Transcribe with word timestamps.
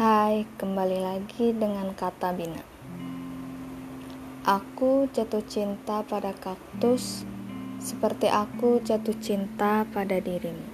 Hai, 0.00 0.48
kembali 0.56 0.96
lagi 1.04 1.52
dengan 1.52 1.92
kata 1.92 2.32
Bina. 2.32 2.64
Aku 4.48 5.12
jatuh 5.12 5.44
cinta 5.44 6.00
pada 6.00 6.32
kaktus 6.32 7.28
seperti 7.76 8.32
aku 8.32 8.80
jatuh 8.80 9.12
cinta 9.20 9.84
pada 9.92 10.16
dirimu. 10.16 10.64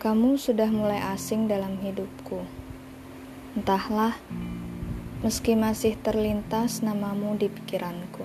Kamu 0.00 0.40
sudah 0.40 0.72
mulai 0.72 0.96
asing 1.12 1.44
dalam 1.44 1.76
hidupku. 1.76 2.40
Entahlah, 3.52 4.16
meski 5.20 5.52
masih 5.52 5.92
terlintas 6.00 6.80
namamu 6.80 7.36
di 7.36 7.52
pikiranku. 7.52 8.24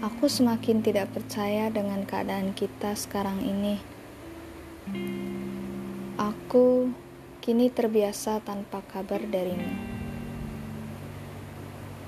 Aku 0.00 0.32
semakin 0.32 0.80
tidak 0.80 1.12
percaya 1.12 1.68
dengan 1.68 2.08
keadaan 2.08 2.56
kita 2.56 2.96
sekarang 2.96 3.44
ini. 3.44 3.76
Aku 6.16 6.96
kini 7.40 7.72
terbiasa 7.72 8.44
tanpa 8.44 8.84
kabar 8.84 9.24
darimu. 9.24 9.72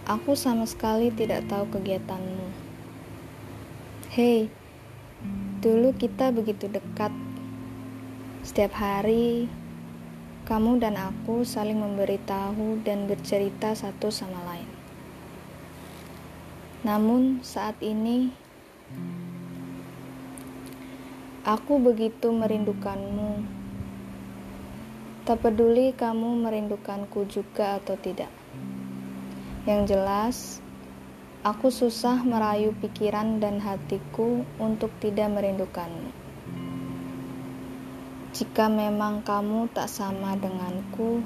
Aku 0.05 0.37
sama 0.37 0.69
sekali 0.69 1.09
tidak 1.09 1.49
tahu 1.49 1.73
kegiatanmu. 1.73 2.53
Hei, 4.13 4.53
dulu 5.65 5.97
kita 5.97 6.29
begitu 6.37 6.69
dekat. 6.69 7.17
Setiap 8.45 8.77
hari, 8.77 9.49
kamu 10.45 10.77
dan 10.77 11.01
aku 11.01 11.49
saling 11.49 11.81
memberitahu 11.81 12.85
dan 12.85 13.09
bercerita 13.09 13.73
satu 13.73 14.12
sama 14.12 14.37
lain. 14.45 14.69
Namun, 16.85 17.41
saat 17.41 17.81
ini 17.81 18.37
aku 21.49 21.81
begitu 21.81 22.29
merindukanmu 22.29 23.62
Tak 25.23 25.39
peduli 25.39 25.95
kamu 25.95 26.42
merindukanku 26.42 27.31
juga 27.31 27.78
atau 27.78 27.95
tidak. 27.95 28.27
Yang 29.62 29.83
jelas, 29.95 30.37
aku 31.47 31.70
susah 31.70 32.27
merayu 32.27 32.75
pikiran 32.83 33.39
dan 33.39 33.62
hatiku 33.62 34.43
untuk 34.59 34.91
tidak 34.98 35.31
merindukanmu. 35.31 36.11
Jika 38.34 38.67
memang 38.67 39.23
kamu 39.23 39.70
tak 39.70 39.87
sama 39.87 40.34
denganku, 40.34 41.23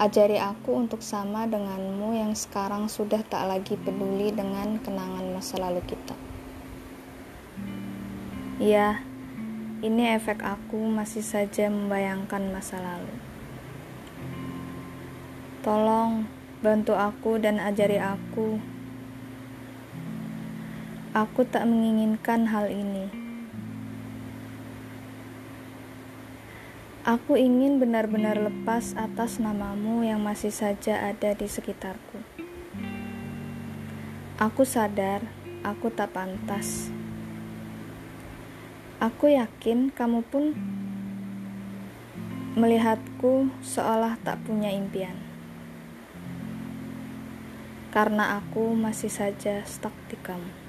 ajari 0.00 0.40
aku 0.40 0.80
untuk 0.80 1.04
sama 1.04 1.44
denganmu 1.44 2.16
yang 2.16 2.32
sekarang 2.32 2.88
sudah 2.88 3.20
tak 3.28 3.44
lagi 3.44 3.76
peduli 3.76 4.32
dengan 4.32 4.80
kenangan 4.80 5.36
masa 5.36 5.60
lalu 5.60 5.84
kita. 5.84 6.16
Ya, 8.56 9.04
ini 9.84 10.16
efek 10.16 10.40
aku 10.40 10.80
masih 10.88 11.20
saja 11.20 11.68
membayangkan 11.68 12.48
masa 12.48 12.80
lalu. 12.80 13.12
Tolong 15.60 16.24
bantu 16.64 16.96
aku 16.96 17.36
dan 17.36 17.60
ajari 17.60 18.00
aku. 18.00 18.56
Aku 21.12 21.44
tak 21.44 21.68
menginginkan 21.68 22.48
hal 22.48 22.72
ini. 22.72 23.12
Aku 27.06 27.38
ingin 27.38 27.78
benar-benar 27.78 28.34
lepas 28.34 28.96
atas 28.98 29.38
namamu 29.38 30.02
yang 30.02 30.24
masih 30.24 30.50
saja 30.50 31.06
ada 31.06 31.36
di 31.38 31.46
sekitarku. 31.46 32.18
Aku 34.40 34.66
sadar 34.66 35.22
aku 35.62 35.92
tak 35.92 36.16
pantas. 36.16 36.95
Aku 38.96 39.28
yakin 39.28 39.92
kamu 39.92 40.24
pun 40.24 40.56
melihatku 42.56 43.52
seolah 43.60 44.16
tak 44.24 44.40
punya 44.48 44.72
impian. 44.72 45.20
Karena 47.92 48.40
aku 48.40 48.72
masih 48.72 49.12
saja 49.12 49.60
stuck 49.68 49.92
di 50.08 50.16
kamu. 50.16 50.65